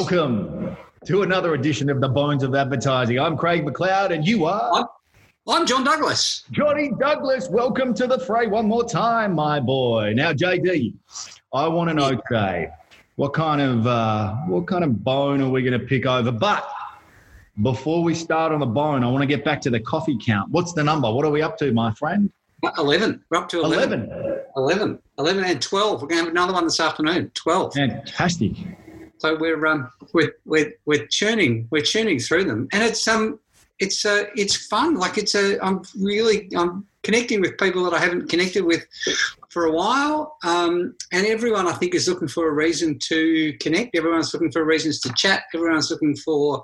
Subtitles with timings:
[0.00, 3.20] Welcome to another edition of the Bones of Advertising.
[3.20, 4.72] I'm Craig McLeod, and you are.
[4.72, 4.86] I'm,
[5.46, 6.44] I'm John Douglas.
[6.52, 10.14] Johnny Douglas, welcome to the fray one more time, my boy.
[10.16, 10.94] Now, JD,
[11.52, 12.70] I want to know today
[13.16, 16.32] what kind of uh, what kind of bone are we going to pick over?
[16.32, 16.66] But
[17.60, 20.50] before we start on the bone, I want to get back to the coffee count.
[20.50, 21.12] What's the number?
[21.12, 22.32] What are we up to, my friend?
[22.78, 23.22] 11.
[23.30, 24.04] We're up to 11.
[24.04, 24.40] 11.
[24.56, 24.98] 11.
[25.18, 26.00] 11 and 12.
[26.00, 27.30] We're going to have another one this afternoon.
[27.34, 27.74] 12.
[27.74, 28.52] Fantastic.
[29.20, 33.38] So we're um we're we're, we're churning we're churning through them, and it's um
[33.78, 34.94] it's uh it's fun.
[34.94, 38.86] Like it's a I'm really I'm connecting with people that I haven't connected with
[39.50, 43.96] for a while, um, and everyone I think is looking for a reason to connect.
[43.96, 45.42] Everyone's looking for reasons to chat.
[45.54, 46.62] Everyone's looking for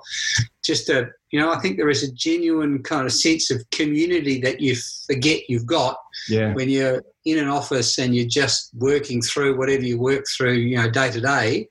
[0.63, 4.39] just a you know I think there is a genuine kind of sense of community
[4.41, 5.97] that you forget you've got
[6.29, 6.53] Yeah.
[6.53, 10.77] when you're in an office and you're just working through whatever you work through, you
[10.77, 11.67] know, day to day,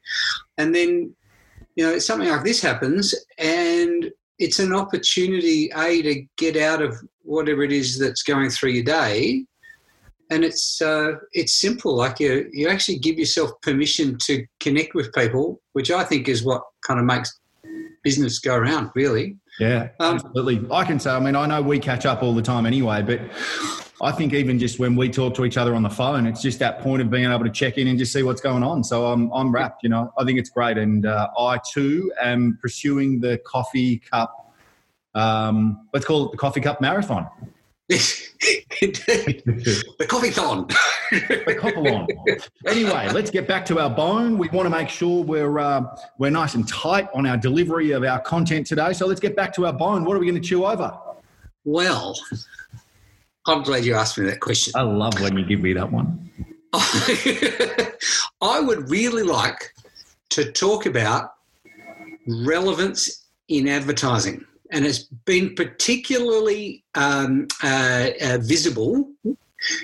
[0.59, 1.15] and then
[1.77, 6.95] you know something like this happens, and it's an opportunity a to get out of
[7.23, 9.47] whatever it is that's going through your day,
[10.31, 11.97] and it's uh, it's simple.
[11.97, 16.45] Like you you actually give yourself permission to connect with people, which I think is
[16.45, 17.39] what kind of makes
[18.07, 19.37] business go around, really.
[19.59, 20.65] Yeah, Um, absolutely.
[20.71, 23.21] I can say, I mean, I know we catch up all the time anyway, but
[24.01, 26.59] I think even just when we talk to each other on the phone, it's just
[26.61, 28.85] that point of being able to check in and just see what's going on.
[28.85, 30.77] So I'm, I'm wrapped, you know, I think it's great.
[30.79, 34.55] And uh, I too am pursuing the coffee cup,
[35.15, 37.27] um, let's call it the coffee cup marathon.
[37.89, 40.67] The coffee thon.
[41.11, 42.07] the Copalon.
[42.67, 44.39] Anyway, let's get back to our bone.
[44.39, 48.03] We want to make sure we're uh, we're nice and tight on our delivery of
[48.03, 48.93] our content today.
[48.93, 50.05] So let's get back to our bone.
[50.05, 50.99] What are we going to chew over?
[51.65, 52.19] Well,
[53.47, 54.73] I'm glad you asked me that question.
[54.77, 56.31] I love when you give me that one.
[58.43, 59.73] I would really like
[60.31, 61.35] to talk about
[62.27, 64.45] relevance in advertising.
[64.73, 69.09] And it's been particularly um, uh, uh, visible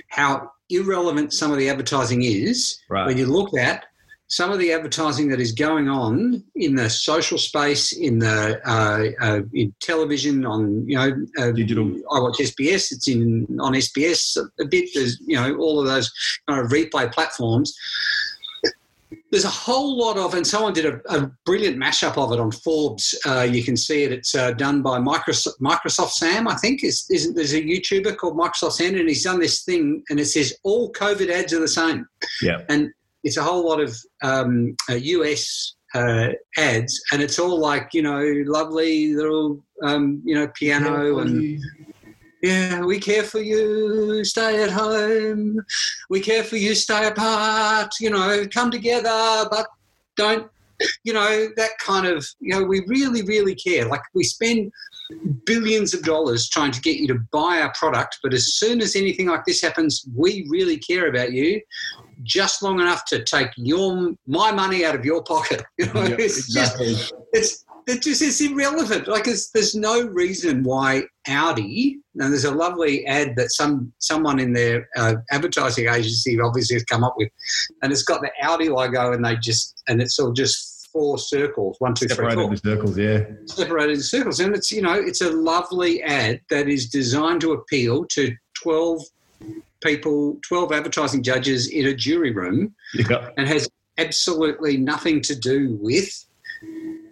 [0.09, 3.07] how irrelevant some of the advertising is Right.
[3.07, 3.85] when you look at
[4.29, 9.11] some of the advertising that is going on in the social space, in the uh,
[9.21, 11.85] uh, in television, on you know uh, Digital.
[12.11, 12.93] I watch SBS.
[12.93, 14.89] It's in on SBS a bit.
[14.95, 16.11] There's you know all of those
[16.49, 17.75] kind of replay platforms.
[19.33, 22.53] There's a whole lot of, and someone did a, a brilliant mashup of it on
[22.53, 23.19] Forbes.
[23.27, 24.13] Uh, you can see it.
[24.13, 26.85] It's uh, done by Microsoft, Microsoft Sam, I think.
[26.85, 30.27] Is, is there's a YouTuber called Microsoft Sam, and he's done this thing, and it
[30.27, 32.07] says all COVID ads are the same.
[32.43, 32.61] Yeah.
[32.69, 32.91] And
[33.25, 38.03] it's a whole lot of um, uh, US uh, ads, and it's all like you
[38.03, 41.61] know lovely little um, you know piano and
[42.43, 45.65] yeah, we care for you, stay at home.
[46.11, 47.95] We care for you, stay apart.
[48.01, 49.67] You know, come together, but
[50.17, 50.51] don't.
[51.05, 52.27] You know that kind of.
[52.41, 53.87] You know, we really, really care.
[53.87, 54.73] Like we spend
[55.45, 58.97] billions of dollars trying to get you to buy our product, but as soon as
[58.97, 61.61] anything like this happens, we really care about you.
[62.25, 65.63] Just long enough to take your my money out of your pocket.
[65.79, 67.19] You know, Yeah, it's just exactly.
[67.33, 69.09] it's it just is irrelevant.
[69.09, 71.99] Like it's, there's no reason why Audi.
[72.19, 76.85] And there's a lovely ad that some someone in their uh, advertising agency obviously has
[76.85, 77.31] come up with,
[77.83, 81.77] and it's got the Audi logo, and they just and it's all just four circles,
[81.79, 83.25] one, two, three, Separated four, the circles, yeah.
[83.47, 87.53] separated in circles, and it's you know it's a lovely ad that is designed to
[87.53, 89.01] appeal to twelve
[89.83, 93.31] people, twelve advertising judges in a jury room Yeah.
[93.39, 93.69] and has
[93.99, 96.27] absolutely nothing to do with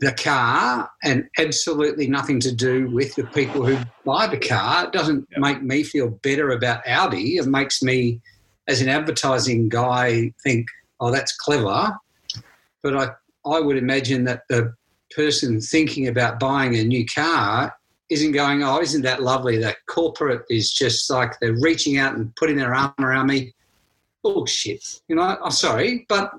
[0.00, 4.87] the car and absolutely nothing to do with the people who buy the car.
[4.87, 5.41] It doesn't Yep.
[5.41, 7.37] make me feel better about Audi.
[7.37, 8.21] It makes me,
[8.66, 10.66] as an advertising guy, think,
[11.00, 11.94] oh, that's clever.
[12.83, 13.11] But I,
[13.47, 14.75] I would imagine that the
[15.15, 17.75] person thinking about buying a new car
[18.09, 19.59] isn't going, oh, isn't that lovely?
[19.59, 23.53] That corporate is just like they're reaching out and putting their arm around me.
[24.22, 25.00] Bullshit.
[25.09, 26.32] You know, I'm sorry, but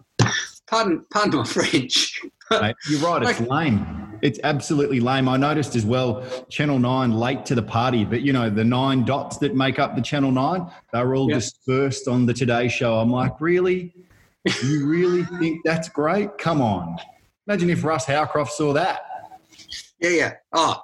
[0.68, 2.22] pardon, pardon my French.
[2.52, 3.24] Mate, you're right.
[3.30, 4.20] It's lame.
[4.22, 5.28] It's absolutely lame.
[5.28, 9.04] I noticed as well, Channel 9 late to the party, but you know, the nine
[9.04, 11.36] dots that make up the Channel 9, they're all Yeah.
[11.38, 13.00] dispersed on the Today Show.
[13.00, 13.96] I'm like, really?
[14.64, 16.38] You really think that's great?
[16.38, 16.98] Come on.
[17.48, 19.02] Imagine if Russ Howcroft saw that.
[20.00, 20.34] Yeah, yeah.
[20.54, 20.80] Oh,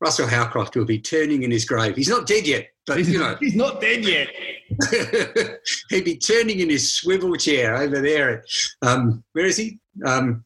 [0.00, 1.94] Russel Howcroft will be turning in his grave.
[1.96, 4.28] He's not dead yet, but He's, you know, he's not dead yet.
[5.90, 8.38] he'd be turning in his swivel chair over there.
[8.38, 8.44] At,
[8.88, 9.78] um, where is he?
[10.04, 10.44] Um,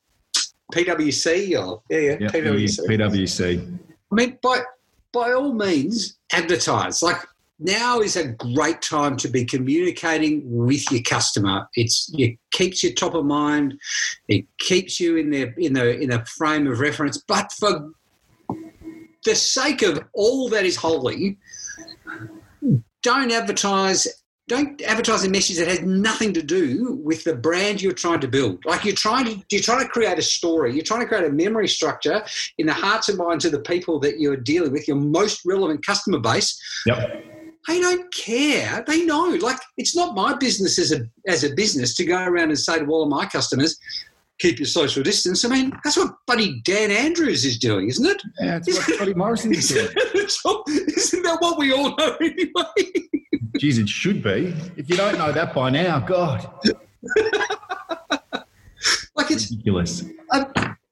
[0.72, 2.80] PwC or yeah, yeah, Yeah, PwC.
[2.86, 3.78] PwC.
[4.10, 4.60] I mean, by
[5.12, 7.02] by all means, advertise.
[7.02, 7.18] Like
[7.58, 11.68] now is a great time to be communicating with your customer.
[11.74, 13.78] It's it keeps you top of mind,
[14.28, 17.18] it keeps you in the in the in a frame of reference.
[17.18, 17.90] But for
[19.24, 21.38] the sake of all that is holy,
[23.02, 24.06] don't advertise
[24.48, 28.28] don't advertise a message that has nothing to do with the brand you're trying to
[28.28, 28.64] build.
[28.64, 30.72] Like you're trying to you're trying to create a story.
[30.72, 32.24] You're trying to create a memory structure
[32.58, 35.84] in the hearts and minds of the people that you're dealing with, your most relevant
[35.84, 36.60] customer base.
[36.86, 37.24] Yep.
[37.66, 38.84] They don't care.
[38.86, 39.36] They know.
[39.40, 42.78] Like it's not my business as a as a business to go around and say
[42.78, 43.76] to all of my customers,
[44.38, 45.44] keep your social distance.
[45.44, 48.22] I mean, that's what Buddy Dan Andrews is doing, isn't it?
[48.40, 49.88] Yeah, it's what Buddy Morrison is doing.
[50.16, 53.08] isn't that what we all know anyway?
[53.58, 54.54] Geez, it should be.
[54.76, 56.50] If you don't know that by now, God.
[59.14, 60.04] like it's ridiculous.
[60.30, 60.44] Uh,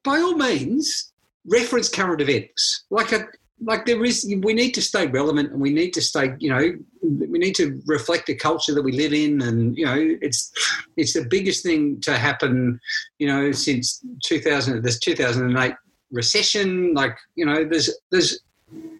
[0.03, 1.13] by all means,
[1.47, 2.85] reference current events.
[2.91, 3.27] Like a
[3.63, 6.73] like there is we need to stay relevant and we need to stay you know
[7.03, 10.53] we need to reflect the culture that we live in and you know it's
[10.97, 12.81] it's the biggest thing to happen
[13.19, 15.75] you know since 2000 this 2008
[16.15, 16.95] recession.
[16.95, 18.41] Like you know there's there's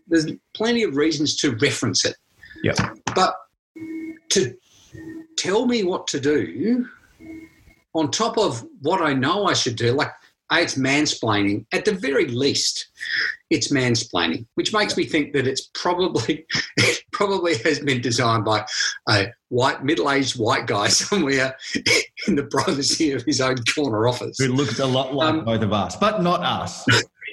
[0.07, 2.17] there's plenty of reasons to reference it.
[2.63, 2.75] Yeah.
[3.15, 3.35] But
[4.31, 4.55] to
[5.37, 6.87] tell me what to do
[7.95, 10.11] on top of what I know I should do, like
[10.61, 11.67] it's mansplaining.
[11.73, 12.89] At the very least,
[13.51, 16.47] it's mansplaining, which makes me think that it's probably
[16.77, 18.67] it probably has been designed by
[19.09, 21.57] a white middle-aged white guy somewhere
[22.27, 24.37] in the privacy of his own corner office.
[24.39, 26.85] Who looks a lot like um, both of us, but not us.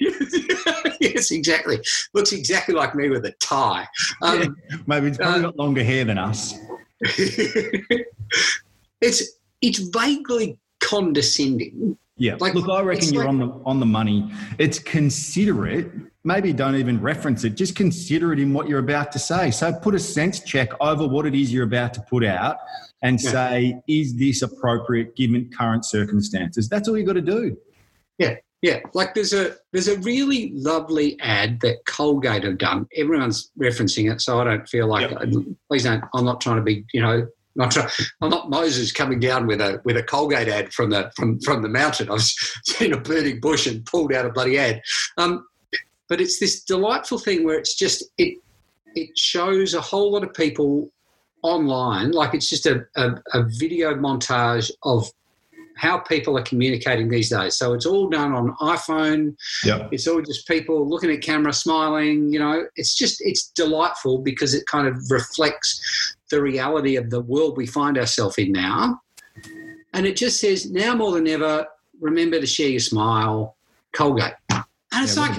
[1.00, 1.80] yes, exactly.
[2.14, 3.86] Looks exactly like me with a tie.
[4.22, 6.54] Um, yeah, maybe it's probably uh, got longer hair than us.
[9.00, 9.22] it's
[9.60, 11.96] it's vaguely condescending.
[12.16, 12.36] Yeah.
[12.38, 14.30] Like, Look, I reckon you're like, on the on the money.
[14.58, 15.90] It's considerate.
[16.24, 17.56] Maybe don't even reference it.
[17.56, 19.50] Just consider it in what you're about to say.
[19.50, 22.58] So put a sense check over what it is you're about to put out
[23.02, 23.30] and yeah.
[23.30, 26.68] say, is this appropriate given current circumstances?
[26.68, 27.56] That's all you've got to do.
[28.18, 28.36] Yeah.
[28.62, 32.86] Yeah, like there's a there's a really lovely ad that Colgate have done.
[32.96, 35.20] Everyone's referencing it, so I don't feel like yep.
[35.68, 36.04] please don't.
[36.14, 37.88] I'm not trying to be, you know, not try,
[38.20, 41.62] I'm not Moses coming down with a with a Colgate ad from the from from
[41.62, 42.10] the mountain.
[42.10, 42.22] I've
[42.64, 44.82] seen a burning bush and pulled out a bloody ad.
[45.18, 45.46] Um,
[46.08, 48.38] but it's this delightful thing where it's just it
[48.94, 50.90] it shows a whole lot of people
[51.42, 55.10] online, like it's just a, a, a video montage of
[55.76, 57.56] how people are communicating these days.
[57.56, 59.36] So it's all done on iPhone.
[59.64, 59.88] Yeah.
[59.90, 62.32] It's all just people looking at camera, smiling.
[62.32, 67.20] You know, it's just it's delightful because it kind of reflects the reality of the
[67.20, 69.00] world we find ourselves in now.
[69.94, 71.66] And it just says now more than ever,
[72.00, 73.56] remember to share your smile,
[73.92, 74.34] Colgate.
[74.50, 74.64] And
[74.94, 75.38] it's like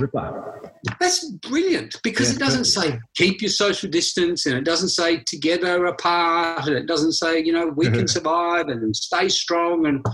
[0.99, 5.19] that's brilliant because yeah, it doesn't say keep your social distance and it doesn't say
[5.25, 10.05] together apart and it doesn't say, you know, we can survive and stay strong and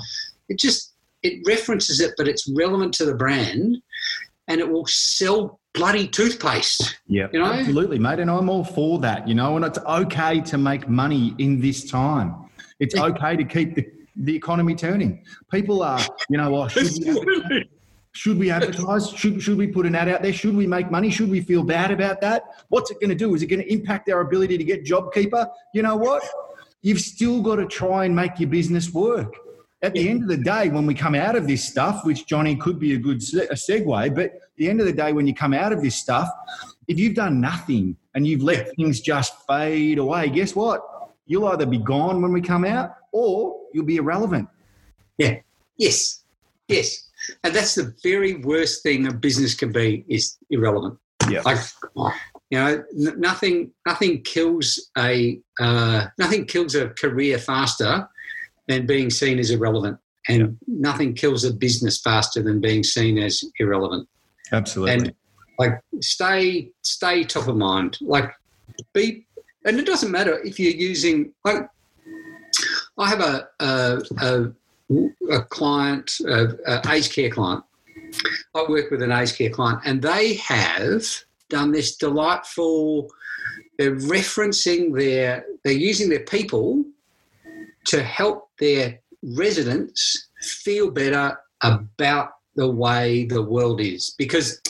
[0.47, 0.93] it just
[1.23, 3.77] it references it, but it's relevant to the brand
[4.47, 6.99] and it will sell bloody toothpaste.
[7.07, 7.45] Yeah, you know?
[7.45, 8.19] absolutely, mate.
[8.19, 11.89] And I'm all for that, you know, and it's okay to make money in this
[11.89, 12.49] time.
[12.79, 13.85] It's okay to keep the,
[14.15, 15.23] the economy turning.
[15.51, 15.99] People are,
[16.29, 17.67] you know, oh, well, should
[18.25, 19.09] we advertise?
[19.09, 20.33] Should, should we put an ad out there?
[20.33, 21.09] Should we make money?
[21.09, 22.43] Should we feel bad about that?
[22.69, 23.35] What's it going to do?
[23.35, 25.49] Is it going to impact our ability to get JobKeeper?
[25.73, 26.23] You know what?
[26.81, 29.33] You've still got to try and make your business work.
[29.81, 32.55] At the end of the day, when we come out of this stuff, which Johnny
[32.55, 35.33] could be a good a segue, but at the end of the day, when you
[35.33, 36.27] come out of this stuff,
[36.89, 40.81] if you've done nothing and you've let things just fade away, guess what?
[41.27, 44.49] You'll either be gone when we come out or you'll be irrelevant.
[45.17, 45.39] Yeah.
[45.77, 46.23] Yes.
[46.67, 47.08] Yes
[47.43, 50.97] and that's the very worst thing a business can be is irrelevant.
[51.29, 51.41] Yeah.
[51.43, 51.59] Like,
[52.49, 58.07] you know, n- nothing nothing kills a uh, nothing kills a career faster
[58.67, 60.47] than being seen as irrelevant, and yeah.
[60.67, 64.07] nothing kills a business faster than being seen as irrelevant.
[64.51, 64.93] Absolutely.
[64.93, 65.13] And
[65.59, 67.97] like, stay stay top of mind.
[68.01, 68.31] Like,
[68.93, 69.27] be,
[69.65, 71.67] and it doesn't matter if you're using like.
[72.97, 74.51] I have a, a, a
[75.31, 77.63] a client, a, aged care client.
[78.55, 81.03] I work with an aged care client, and they have
[81.49, 83.09] done this delightful.
[83.77, 86.83] They're referencing their, they're using their people
[87.85, 94.61] to help their residents feel better about the way the world is because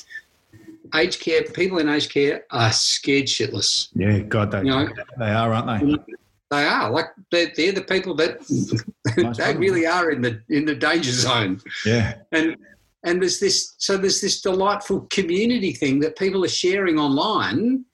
[0.96, 3.90] aged care people in aged care are scared shitless.
[3.94, 6.14] Yeah, God, they, you know, they are, aren't they?
[6.52, 8.40] They are like they're, they're the people that
[9.18, 11.62] nice they really are in the in the danger zone.
[11.86, 12.58] Yeah, and
[13.04, 17.86] and there's this so there's this delightful community thing that people are sharing online,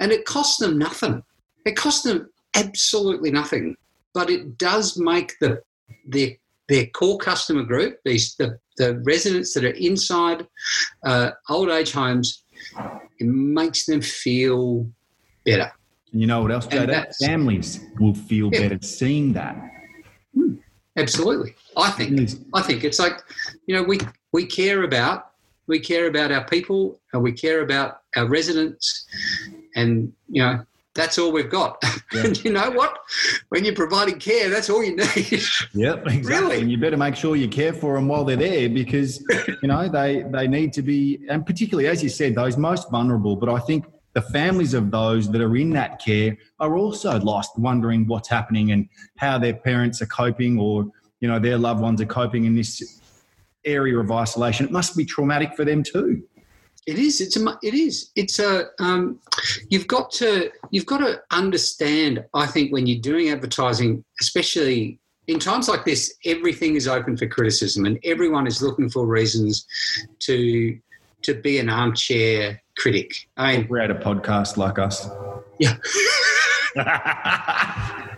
[0.00, 1.22] and it costs them nothing.
[1.64, 3.76] It costs them absolutely nothing,
[4.12, 5.62] but it does make the
[6.06, 6.30] their
[6.68, 10.46] their core customer group, these the, the residents that are inside
[11.04, 12.42] uh, old age homes,
[13.18, 14.86] it makes them feel
[15.44, 15.72] better.
[16.12, 16.86] And you know what else, Joe?
[17.20, 18.68] Families will feel yeah.
[18.68, 19.56] better seeing that.
[20.34, 20.54] Hmm.
[20.96, 22.30] Absolutely, I think.
[22.54, 23.20] I think it's like,
[23.66, 23.98] you know, we
[24.32, 25.30] we care about
[25.68, 29.06] we care about our people and we care about our residents,
[29.76, 31.82] and you know that's all we've got.
[32.10, 32.24] Yeah.
[32.24, 33.00] and you know what?
[33.50, 35.42] When you're providing care, that's all you need.
[35.74, 36.22] Yep, exactly.
[36.22, 36.60] Really?
[36.62, 39.22] And you better make sure you care for them while they're there because
[39.62, 43.36] you know they they need to be, and particularly as you said, those most vulnerable.
[43.36, 43.84] But I think
[44.18, 48.72] the families of those that are in that care are also lost, wondering what's happening
[48.72, 50.86] and how their parents are coping, or
[51.20, 53.00] you know their loved ones are coping in this
[53.64, 54.66] area of isolation.
[54.66, 56.24] It must be traumatic for them too.
[56.88, 57.20] It is.
[57.20, 57.58] It's a.
[57.62, 58.10] It is.
[58.16, 58.64] It's a.
[58.80, 59.20] Um,
[59.68, 60.50] you've got to.
[60.72, 62.24] You've got to understand.
[62.34, 64.98] I think when you're doing advertising, especially
[65.28, 69.64] in times like this, everything is open for criticism, and everyone is looking for reasons
[70.20, 70.76] to
[71.22, 73.12] to be an armchair critic.
[73.36, 75.08] I mean, we're at a podcast like us.
[75.58, 75.76] Yeah.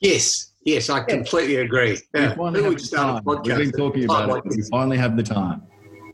[0.00, 0.52] yes.
[0.64, 1.98] Yes, I completely agree.
[2.14, 2.36] Yeah.
[2.36, 3.46] We Who would start a podcast?
[3.46, 4.56] We've been talking about like it.
[4.56, 5.62] We finally have the time.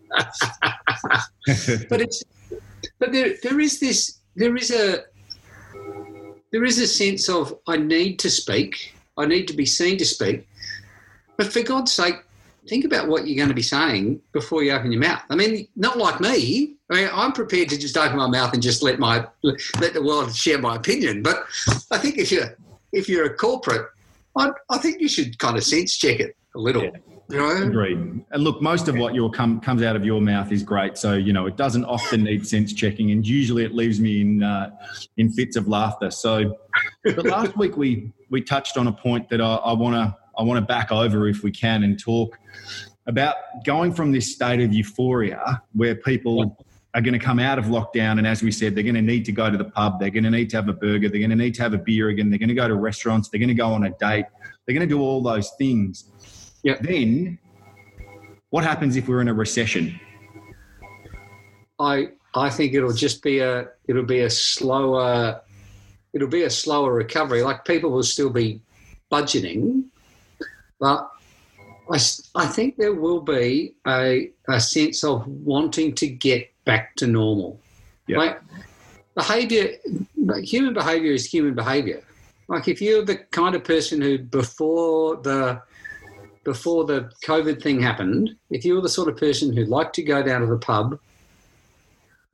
[1.88, 2.22] but it's
[3.00, 5.02] but there there is this there is a
[6.52, 8.94] there is a sense of I need to speak.
[9.18, 10.46] I need to be seen to speak.
[11.36, 12.16] But for God's sake,
[12.68, 15.22] think about what you're going to be saying before you open your mouth.
[15.30, 16.76] I mean, not like me.
[16.90, 20.02] I mean, I'm prepared to just open my mouth and just let my let the
[20.02, 21.22] world share my opinion.
[21.22, 21.44] But
[21.90, 22.56] I think if you're
[22.92, 23.88] if you're a corporate,
[24.36, 26.84] I, I think you should kind of sense check it a little.
[26.84, 26.90] Yeah.
[27.28, 27.62] You know?
[27.64, 27.98] Agreed.
[28.30, 30.96] And look, most of what your come comes out of your mouth is great.
[30.96, 34.42] So you know, it doesn't often need sense checking, and usually it leaves me in
[34.42, 34.70] uh,
[35.16, 36.10] in fits of laughter.
[36.10, 36.56] So,
[37.02, 40.58] but last week we we touched on a point that I want to I want
[40.58, 42.38] to back over if we can and talk
[43.06, 46.56] about going from this state of euphoria where people
[46.94, 49.24] are going to come out of lockdown and as we said they're going to need
[49.24, 51.30] to go to the pub they're going to need to have a burger they're going
[51.30, 53.48] to need to have a beer again they're going to go to restaurants they're going
[53.48, 54.24] to go on a date
[54.66, 56.06] they're going to do all those things
[56.66, 56.78] yeah.
[56.80, 57.38] Then
[58.50, 60.00] what happens if we're in a recession?
[61.78, 65.40] I I think it'll just be a it'll be a slower
[66.12, 67.42] it'll be a slower recovery.
[67.42, 68.62] Like people will still be
[69.12, 69.84] budgeting,
[70.78, 71.10] but
[71.90, 71.98] I,
[72.34, 77.60] I think there will be a, a sense of wanting to get back to normal.
[78.08, 78.18] Yep.
[78.18, 78.40] Like
[79.14, 79.70] behavior,
[80.42, 82.02] human behavior is human behavior.
[82.48, 85.60] Like if you're the kind of person who before the
[86.44, 90.02] before the COVID thing happened, if you were the sort of person who liked to
[90.02, 90.96] go down to the pub,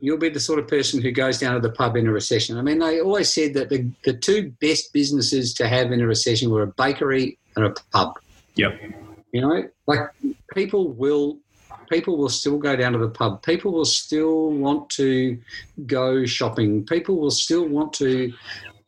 [0.00, 2.58] you'll be the sort of person who goes down to the pub in a recession.
[2.58, 6.06] I mean, they always said that the, the two best businesses to have in a
[6.06, 8.18] recession were a bakery and a pub.
[8.54, 8.80] Yep.
[9.32, 10.00] You know, like
[10.54, 11.38] people will
[11.90, 13.42] people will still go down to the pub.
[13.42, 15.38] People will still want to
[15.86, 16.84] go shopping.
[16.86, 18.32] People will still want to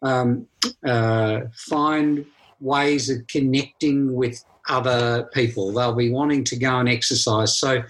[0.02, 0.46] um,
[0.84, 2.24] uh, find
[2.60, 5.72] ways of connecting with other people.
[5.72, 7.58] They'll be wanting to go and exercise.
[7.58, 7.82] So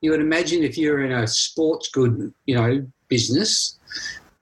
[0.00, 3.78] you would imagine if you're in a sports good, you know, business,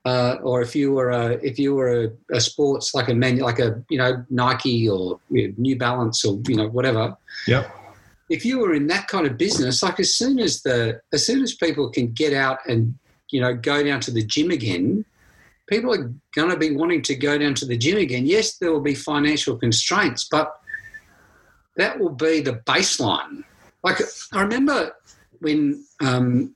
[0.06, 3.38] uh, or if you were a if you were a, a sports like a man
[3.38, 7.16] like a you know Nike or you know, New Balance or you know whatever.
[7.48, 7.68] Yep.
[8.30, 11.42] If you were in that kind of business, like as soon as the as soon
[11.42, 12.94] as people can get out and
[13.30, 15.04] you know go down to the gym again,
[15.68, 18.26] people are going to be wanting to go down to the gym again.
[18.26, 20.54] Yes, there will be financial constraints, but
[21.76, 23.42] that will be the baseline.
[23.82, 24.00] Like
[24.32, 24.92] I remember
[25.40, 26.55] when um,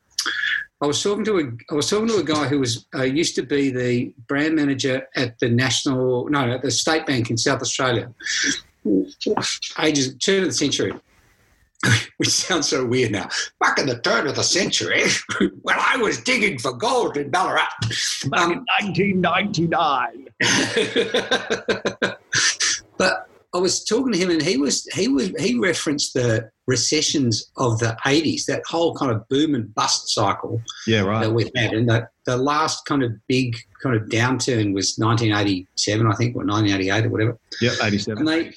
[0.83, 3.35] I was talking to a I was talking to a guy who was uh, used
[3.35, 7.61] to be the brand manager at the national no at the State Bank in South
[7.61, 8.11] Australia,
[9.79, 10.95] ages turn of the century.
[12.19, 13.31] Which sounds so weird now.
[13.59, 15.05] Back in the turn of the century,
[15.63, 17.71] when I was digging for gold in Ballarat.
[18.27, 20.29] Back um, in 1999.
[22.99, 27.51] but I was talking to him, and he was he was he referenced the recessions
[27.57, 30.63] of the '80s, that whole kind of boom and bust cycle.
[30.87, 31.25] Yeah, right.
[31.25, 36.07] That we've had, and the the last kind of big kind of downturn was 1987,
[36.07, 37.39] I think, or 1988 or whatever.
[37.61, 38.19] Yeah, 87.
[38.19, 38.53] And they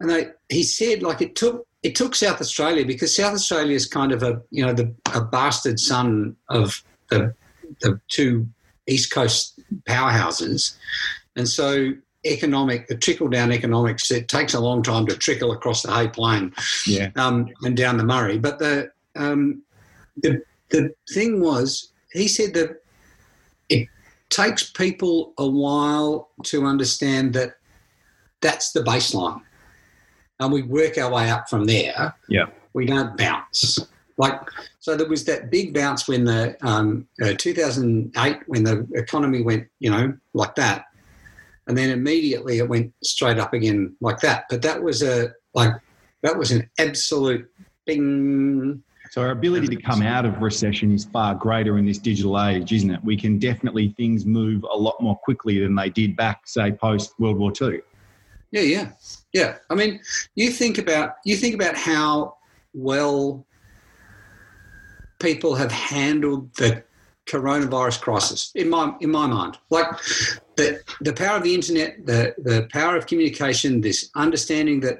[0.00, 3.86] and they he said like it took it took South Australia because South Australia is
[3.86, 7.34] kind of a you know the a bastard son of the
[7.82, 8.48] the two
[8.88, 10.76] East Coast powerhouses,
[11.36, 11.92] and so
[12.32, 16.08] economic, the trickle down economics, it takes a long time to trickle across the Hay
[16.08, 16.52] Plain
[16.86, 17.10] yeah.
[17.16, 18.38] um, and down the Murray.
[18.38, 19.62] But the, um,
[20.16, 22.82] the, the thing was, he said that
[23.68, 23.88] it,
[24.30, 27.54] takes people a while to understand that
[28.40, 29.40] that's the baseline.
[30.40, 32.14] And we work our way up from there.
[32.28, 32.46] Yeah.
[32.74, 33.78] We don't bounce.
[34.18, 34.40] Like,
[34.80, 39.68] so there was that big bounce when the um, uh, 2008, when the economy went,
[39.78, 40.86] you know, like that.
[41.68, 44.44] And then immediately it went straight up again like that.
[44.48, 45.72] But that was a, like,
[46.22, 47.48] that was an absolute
[47.86, 48.82] bing.
[49.10, 52.72] So our ability to come out of recession is far greater in this digital age,
[52.72, 53.04] isn't it?
[53.04, 57.12] We can definitely things move a lot more quickly than they did back, say, post
[57.18, 57.80] World War II.
[58.50, 58.90] Yeah, yeah,
[59.32, 59.56] yeah.
[59.70, 60.00] I mean,
[60.34, 62.36] you think about you think about how
[62.72, 63.46] well
[65.20, 66.82] people have handled the
[67.26, 69.58] coronavirus crisis in my in my mind.
[69.70, 69.86] Like
[70.58, 74.96] the the power of the internet, the the power of communication, this understanding that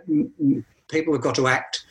[0.88, 1.84] people have got to act.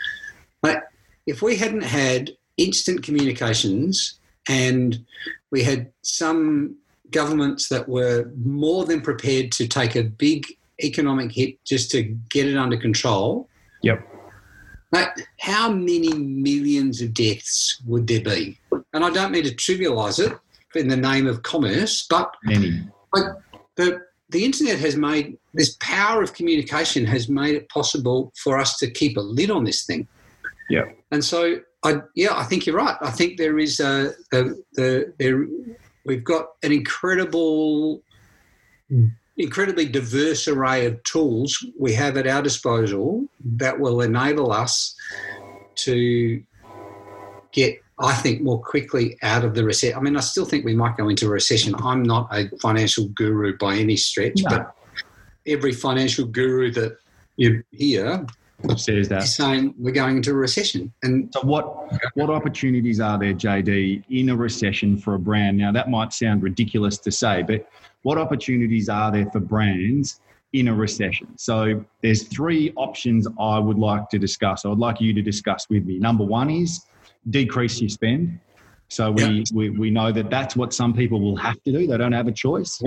[0.62, 0.88] But
[1.28, 4.20] if we hadn't had instant communications
[4.50, 5.06] and
[5.52, 6.78] we had some
[7.12, 10.48] governments that were more than prepared to take a big
[10.82, 13.50] economic hit just to get it under control.
[13.84, 14.08] Yep.
[14.92, 15.10] Like,
[15.40, 18.58] how many millions of deaths would there be?
[18.94, 20.38] And I don't mean to trivialise it
[20.76, 22.82] in the name of commerce, but many.
[23.14, 23.26] Like
[23.78, 28.78] the the internet has made this power of communication has made it possible for us
[28.78, 30.06] to keep a lid on this thing.
[30.70, 30.84] Yeah.
[31.12, 32.98] And so, I yeah, I think you're right.
[33.02, 34.44] I think there is a, a
[34.74, 35.48] the there
[36.06, 38.02] we've got an incredible
[39.38, 44.96] incredibly diverse array of tools we have at our disposal that will enable us
[45.76, 46.42] to
[47.52, 49.98] get, I think, more quickly out of the recession.
[49.98, 51.74] I mean, I still think we might go into a recession.
[51.80, 54.50] I'm not a financial guru by any stretch, no.
[54.50, 54.76] but
[55.48, 56.98] every financial guru that
[57.38, 58.26] you hear
[58.76, 60.92] says that saying we're going into a recession.
[61.04, 65.58] And so, what what opportunities are there, JD, in a recession for a brand?
[65.58, 67.68] Now, that might sound ridiculous to say, but
[68.04, 70.22] what opportunities are there for brands
[70.54, 71.38] in a recession?
[71.38, 74.66] So there's three options I would like to discuss.
[74.66, 76.00] I would like you to discuss with me.
[76.00, 76.86] Number one is
[77.30, 78.40] decrease your spend.
[78.90, 81.88] So we, we, we know that that's what some people will have to do.
[81.88, 82.82] They don't have a choice.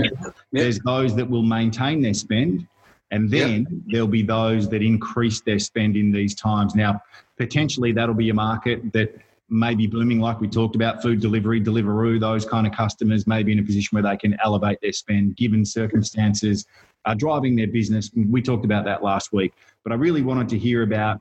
[0.51, 2.67] There's those that will maintain their spend.
[3.11, 6.75] And then there'll be those that increase their spend in these times.
[6.75, 7.03] Now,
[7.37, 9.15] potentially that'll be a market that
[9.51, 13.43] may be blooming, like we talked about, food delivery, Deliveroo, those kind of customers may
[13.43, 16.67] be in a position where they can elevate their spend given circumstances,
[17.05, 18.11] are driving their business.
[18.15, 21.21] We talked about that last week, but I really wanted to hear about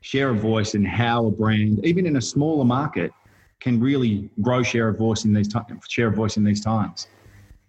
[0.00, 3.12] share of voice and how a brand, even in a smaller market,
[3.60, 5.48] can really grow share of voice in these
[5.88, 7.08] share of voice in these times.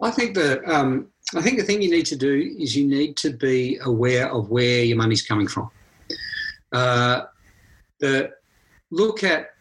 [0.01, 3.15] I think the um, I think the thing you need to do is you need
[3.17, 5.69] to be aware of where your money's coming from.
[6.71, 7.23] Uh,
[7.99, 8.31] the
[8.89, 9.51] look at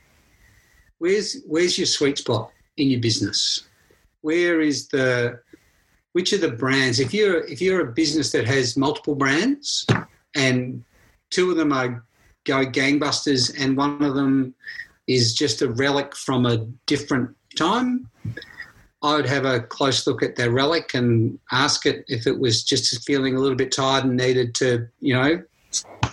[0.98, 3.68] where's where's your sweet spot in your business?
[4.22, 5.40] Where is the
[6.12, 7.00] which are the brands?
[7.00, 9.86] If you're if you're a business that has multiple brands
[10.34, 10.84] and
[11.30, 12.04] two of them are
[12.50, 14.54] go gangbusters and one of them
[15.06, 18.08] is just a relic from a different time,
[19.02, 22.62] I would have a close look at their relic and ask it if it was
[22.62, 25.42] just feeling a little bit tired and needed to, you know,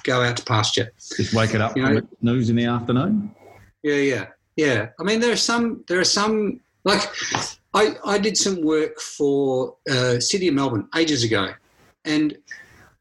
[0.03, 0.91] go out to pasture.
[1.15, 3.35] Just wake it up you know, news in the afternoon.
[3.83, 4.25] Yeah, yeah.
[4.57, 7.07] Yeah, I mean there are some there are some like
[7.75, 11.53] I I did some work for uh, City of Melbourne ages ago,
[12.03, 12.35] and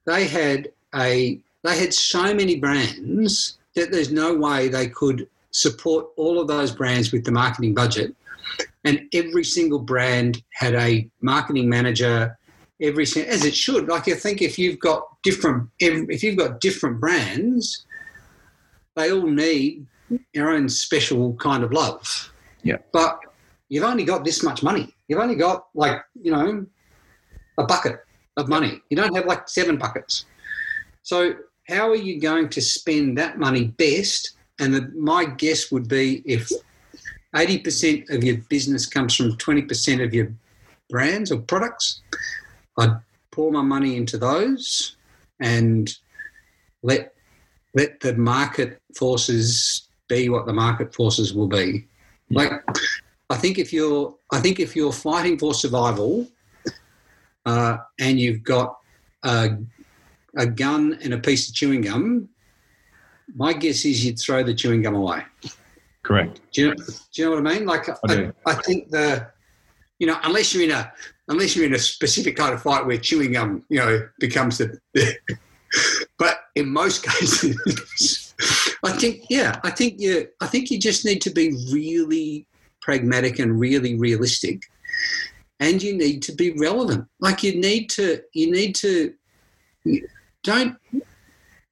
[0.05, 6.07] they had a they had so many brands that there's no way they could support
[6.17, 8.15] all of those brands with the marketing budget,
[8.85, 12.39] and every single brand had a marketing manager.
[12.81, 13.89] Every as it should.
[13.89, 17.87] Like I think if you've got different if you've got different brands,
[18.97, 19.87] they all need
[20.35, 22.33] their own special kind of love.
[22.63, 22.77] Yeah.
[22.93, 23.19] But
[23.69, 24.95] you've only got this much money.
[25.09, 26.67] You've only got like, you know,
[27.59, 28.01] a bucket
[28.37, 28.81] of money.
[28.91, 30.27] You don't have like seven buckets.
[31.03, 31.35] So
[31.69, 34.37] how are you going to spend that money best?
[34.61, 36.51] And the, my guess would be if
[37.35, 40.33] 80% of your business comes from 20% of your
[40.89, 42.01] brands or products,
[42.79, 42.97] I'd
[43.31, 44.97] pour my money into those
[45.41, 45.95] and
[46.83, 47.13] let
[47.75, 51.87] let the market forces be what the market forces will be.
[52.31, 52.53] Like,
[53.29, 56.27] I think if you're, I think if you're fighting for survival,
[57.45, 58.79] uh, and you've got
[59.25, 59.59] a,
[60.37, 62.29] a gun and a piece of chewing gum,
[63.35, 65.23] my guess is you'd throw the chewing gum away.
[66.03, 66.41] Correct.
[66.53, 67.67] Do you know, do you know what I mean?
[67.67, 69.27] Like, I, I, I, think the,
[69.99, 70.93] you know, unless you're in a,
[71.29, 74.79] unless you're in a specific kind of fight where chewing gum, you know, becomes the,
[74.95, 75.17] the
[76.19, 78.35] but in most cases,
[78.85, 82.47] I think, yeah, I think you, I think you just need to be really
[82.81, 84.63] pragmatic and really realistic,
[85.59, 87.07] and you need to be relevant.
[87.21, 89.13] Like you need to, you need to,
[90.47, 90.77] don't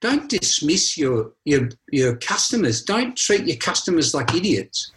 [0.01, 2.83] don't dismiss your your your customers.
[2.83, 4.93] Don't treat your customers like idiots.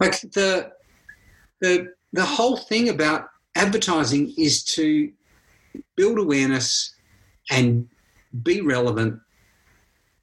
[0.00, 0.72] Like the
[1.60, 5.12] the the whole thing about advertising is to
[5.96, 6.94] build awareness
[7.50, 7.86] and
[8.42, 9.20] be relevant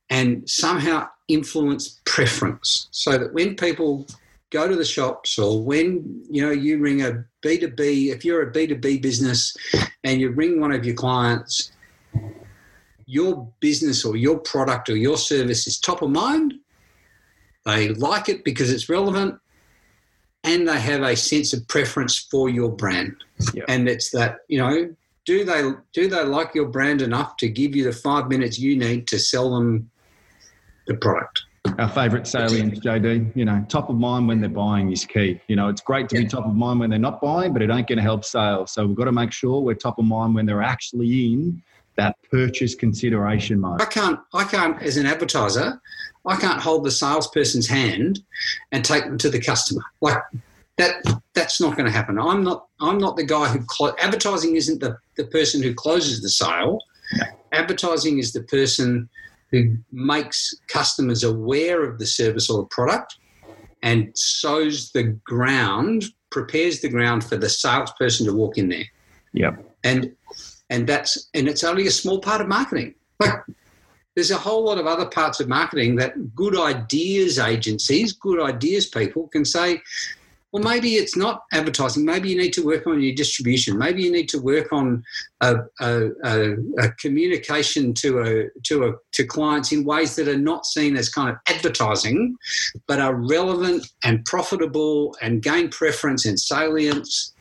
[0.10, 4.08] and somehow influence preference so that when people
[4.50, 8.52] go to the shops or when you know you ring a b2b if you're a
[8.52, 9.56] b2b business
[10.04, 11.72] and you ring one of your clients
[13.10, 16.54] your business or your product or your service is top of mind
[17.66, 19.38] they like it because it's relevant
[20.44, 23.16] and they have a sense of preference for your brand
[23.54, 23.66] yep.
[23.68, 24.94] and it's that you know
[25.26, 28.78] do they do they like your brand enough to give you the five minutes you
[28.78, 29.90] need to sell them
[30.90, 31.44] the product.
[31.78, 33.32] Our favourite salience, JD.
[33.36, 35.40] You know, top of mind when they're buying is key.
[35.48, 36.24] You know, it's great to yeah.
[36.24, 38.72] be top of mind when they're not buying, but it ain't going to help sales.
[38.72, 41.62] So we've got to make sure we're top of mind when they're actually in
[41.96, 43.82] that purchase consideration mode.
[43.82, 44.20] I can't.
[44.34, 45.82] I can't, as an advertiser,
[46.26, 48.22] I can't hold the salesperson's hand
[48.72, 49.82] and take them to the customer.
[50.02, 50.18] Like
[50.78, 50.96] that.
[51.34, 52.20] That's not going to happen.
[52.20, 52.68] I'm not.
[52.82, 56.80] I'm not the guy who clo- advertising isn't the the person who closes the sale.
[57.52, 59.10] Advertising is the person
[59.52, 63.18] who makes customers aware of the service or the product
[63.82, 68.86] and sows the ground, prepares the ground for the salesperson to walk in there.
[69.34, 69.66] Yep.
[69.84, 70.12] And
[70.70, 72.96] and that's and it's only a small part of marketing.
[74.16, 78.86] There's a whole lot of other parts of marketing that good ideas agencies, good ideas
[78.86, 79.82] people can say,
[80.52, 82.06] well, maybe it's not advertising.
[82.06, 83.78] Maybe you need to work on your distribution.
[83.78, 85.04] Maybe you need to work on
[85.42, 90.38] a, a, a, a, communication to a to a to clients in ways that are
[90.38, 92.36] not seen as kind of advertising,
[92.88, 97.34] but are relevant and profitable and gain preference and salience.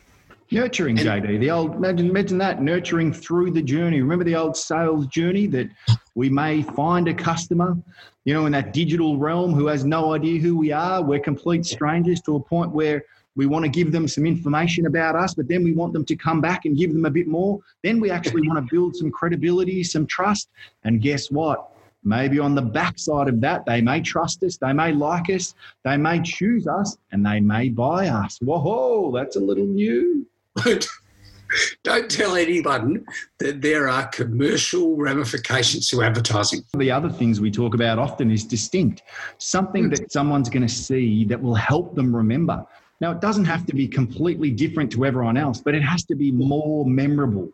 [0.51, 1.41] Nurturing, JD.
[1.41, 4.01] The old imagine imagine that nurturing through the journey.
[4.01, 5.69] Remember the old sales journey that
[6.15, 7.77] we may find a customer,
[8.25, 11.03] you know, in that digital realm who has no idea who we are.
[11.03, 13.05] We're complete strangers to a point where
[13.37, 16.17] we want to give them some information about us, but then we want them to
[16.17, 17.61] come back and give them a bit more.
[17.85, 20.49] Then we actually want to build some credibility, some trust.
[20.83, 21.73] And guess what?
[22.05, 25.99] Maybe on the backside of that, they may trust us, they may like us, they
[25.99, 28.39] may choose us, and they may buy us.
[28.41, 30.27] Whoa, that's a little new.
[31.83, 33.07] Don't tell anyone
[33.39, 36.63] that there are commercial ramifications to advertising.
[36.77, 39.03] The other things we talk about often is distinct,
[39.39, 42.67] something that someone's going to see that will help them remember.
[43.01, 46.15] Now, it doesn't have to be completely different to everyone else, but it has to
[46.15, 47.49] be more memorable.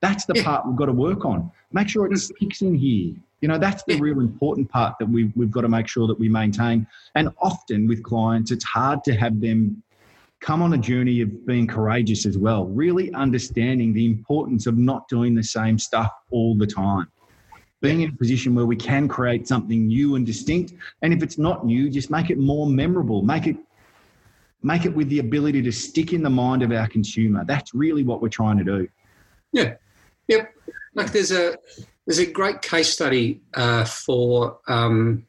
[0.00, 0.44] That's the yeah.
[0.44, 1.50] part we've got to work on.
[1.72, 2.16] Make sure it hmm.
[2.16, 3.14] sticks in here.
[3.40, 4.00] You know, that's the yeah.
[4.02, 6.86] real important part that we've, we've got to make sure that we maintain.
[7.14, 9.82] And often with clients, it's hard to have them
[10.40, 15.08] come on a journey of being courageous as well, really understanding the importance of not
[15.08, 17.10] doing the same stuff all the time.
[17.80, 20.74] Being in a position where we can create something new and distinct.
[21.02, 23.22] And if it's not new, just make it more memorable.
[23.22, 23.56] Make it
[24.62, 27.44] make it with the ability to stick in the mind of our consumer.
[27.44, 28.88] That's really what we're trying to do.
[29.52, 29.74] Yeah.
[30.26, 30.52] Yep.
[30.94, 31.56] Like there's a
[32.06, 35.26] there's a great case study uh, for um,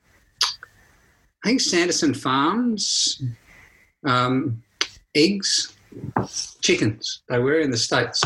[1.44, 3.22] I think Sanderson Farms.
[4.04, 4.64] Um,
[5.20, 5.76] eggs,
[6.62, 7.22] chickens.
[7.30, 8.24] They were in the States.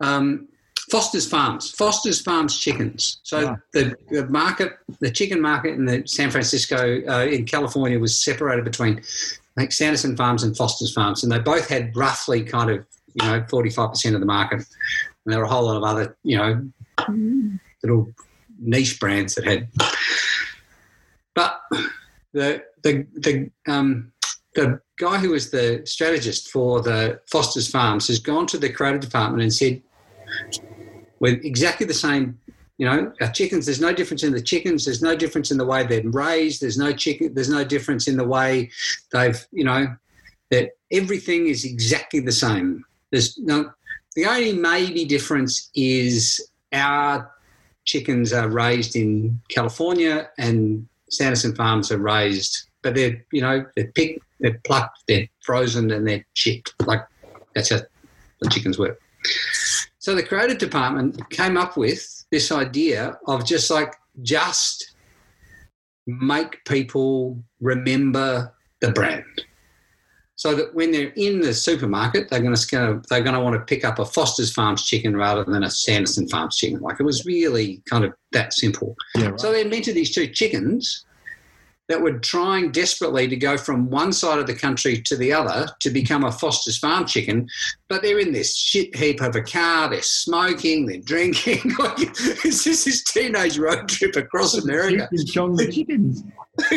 [0.00, 0.48] Um,
[0.90, 3.20] Foster's Farms, Foster's Farms chickens.
[3.22, 8.22] So the, the market, the chicken market in the San Francisco, uh, in California, was
[8.22, 9.02] separated between
[9.56, 13.44] think Sanderson Farms and Foster's Farms, and they both had roughly kind of you know
[13.48, 14.58] forty five percent of the market.
[15.24, 16.68] And there were a whole lot of other you know
[17.82, 18.12] little
[18.58, 19.68] niche brands that had.
[21.34, 21.60] But
[22.32, 24.12] the the the um,
[24.54, 29.00] the guy who was the strategist for the Foster's Farms has gone to the creative
[29.00, 29.82] department and said,
[31.20, 32.38] "We're exactly the same.
[32.78, 33.66] You know, our chickens.
[33.66, 34.84] There's no difference in the chickens.
[34.84, 36.60] There's no difference in the way they're raised.
[36.60, 37.34] There's no chicken.
[37.34, 38.70] There's no difference in the way
[39.12, 39.46] they've.
[39.52, 39.96] You know,
[40.50, 42.84] that everything is exactly the same.
[43.10, 43.72] There's no.
[44.16, 46.40] The only maybe difference is
[46.72, 47.30] our
[47.84, 53.92] chickens are raised in California and Sanderson Farms are raised, but they're you know they're
[53.92, 56.74] picked they're plucked, they're frozen, and they're chipped.
[56.86, 57.00] Like
[57.54, 57.80] that's how
[58.40, 59.00] the chickens work.
[59.98, 64.94] So the creative department came up with this idea of just like just
[66.06, 69.24] make people remember the brand.
[70.36, 73.64] So that when they're in the supermarket, they're going to they're going to want to
[73.64, 76.80] pick up a Foster's Farms chicken rather than a Sanderson Farms chicken.
[76.80, 78.96] Like it was really kind of that simple.
[79.14, 79.40] Yeah, right.
[79.40, 81.06] So they invented these two chickens
[81.88, 85.66] that were trying desperately to go from one side of the country to the other
[85.80, 87.46] to become a Foster's Farm chicken,
[87.88, 91.60] but they're in this shit heap of a car, they're smoking, they're drinking.
[91.64, 95.08] it's just this teenage road trip across America.
[95.10, 96.24] The chickens.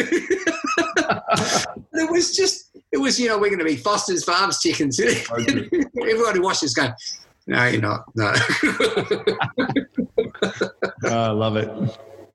[1.93, 4.99] it was just, it was, you know, we're going to be Foster's Farms chickens.
[4.99, 6.91] Everyone who watches going,
[7.47, 8.03] no, you're not.
[8.15, 8.33] No.
[11.05, 11.69] oh, I love it.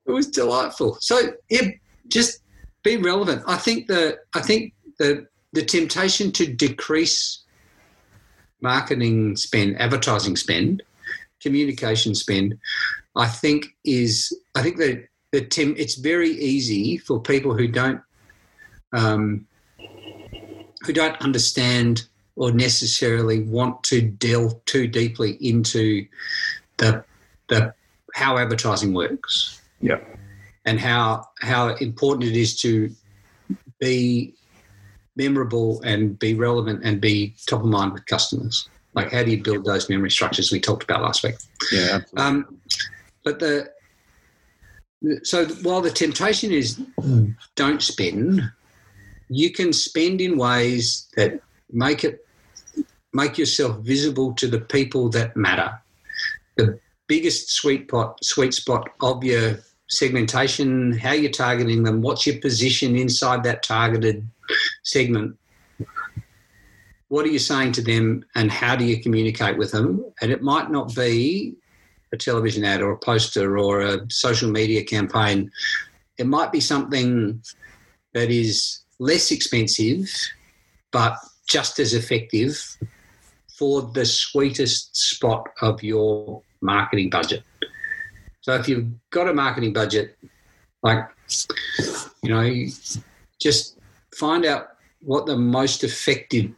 [0.06, 0.96] It was delightful.
[1.00, 1.68] So, yeah,
[2.08, 2.41] just
[2.82, 3.42] be relevant.
[3.46, 7.42] I think the I think the the temptation to decrease
[8.60, 10.82] marketing spend, advertising spend,
[11.40, 12.58] communication spend,
[13.16, 18.00] I think is I think that the Tim it's very easy for people who don't
[18.92, 19.46] um,
[20.84, 26.06] who don't understand or necessarily want to delve too deeply into
[26.78, 27.04] the
[27.48, 27.74] the
[28.14, 29.60] how advertising works.
[29.80, 29.98] Yeah
[30.64, 32.90] and how how important it is to
[33.80, 34.34] be
[35.16, 38.68] memorable and be relevant and be top of mind with customers.
[38.94, 41.36] Like, how do you build those memory structures we talked about last week?
[41.72, 42.58] Yeah, um,
[43.24, 43.70] but the
[45.22, 46.80] so while the temptation is
[47.56, 48.42] don't spend,
[49.28, 52.26] you can spend in ways that make it
[53.12, 55.78] make yourself visible to the people that matter.
[56.56, 59.58] The biggest sweet pot sweet spot of your
[59.92, 64.26] segmentation, how you're targeting them, what's your position inside that targeted
[64.82, 65.36] segment.
[67.08, 70.02] What are you saying to them and how do you communicate with them?
[70.22, 71.54] And it might not be
[72.10, 75.50] a television ad or a poster or a social media campaign.
[76.16, 77.42] It might be something
[78.14, 80.10] that is less expensive
[80.90, 82.78] but just as effective
[83.58, 87.42] for the sweetest spot of your marketing budget.
[88.42, 90.18] So if you've got a marketing budget,
[90.82, 91.08] like,
[92.22, 92.66] you know,
[93.40, 93.78] just
[94.14, 94.68] find out
[95.00, 96.50] what the most effective,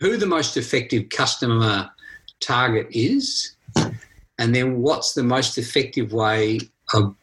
[0.00, 1.90] who the most effective customer
[2.40, 3.54] target is,
[4.38, 6.58] and then what's the most effective way
[6.94, 7.14] of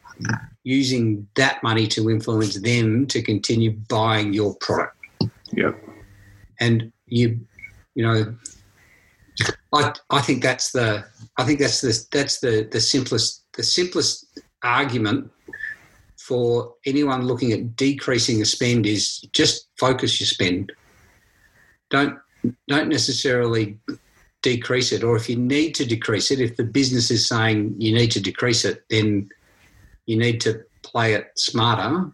[0.62, 4.96] using that money to influence them to continue buying your product.
[5.52, 5.82] Yep.
[6.60, 7.40] And you,
[7.94, 8.34] you know,
[9.72, 11.04] I I think that's the
[11.38, 15.30] I think that's the that's the the simplest the simplest argument
[16.18, 20.72] for anyone looking at decreasing the spend is just focus your spend.
[21.90, 22.18] Don't
[22.68, 23.78] don't necessarily
[24.42, 27.92] decrease it, or if you need to decrease it, if the business is saying you
[27.92, 29.28] need to decrease it, then
[30.06, 32.10] you need to play it smarter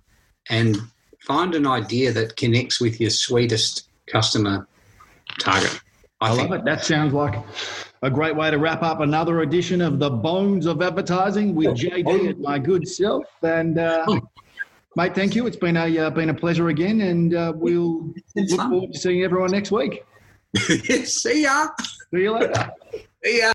[0.50, 0.78] and
[1.20, 4.66] find an idea that connects with your sweetest customer
[5.38, 5.80] target.
[6.20, 6.64] I, I love it.
[6.64, 7.34] That sounds like
[8.02, 12.30] a great way to wrap up another edition of the Bones of Advertising with JD
[12.30, 13.24] and my good self.
[13.42, 14.20] And uh,
[14.96, 15.46] mate, thank you.
[15.46, 19.22] It's been a uh, been a pleasure again, and uh, we'll look forward to seeing
[19.24, 20.04] everyone next week.
[20.56, 21.68] See ya.
[22.14, 22.70] See you later.
[23.22, 23.52] See ya.